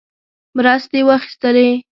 [0.55, 1.69] مرستې واخیستلې.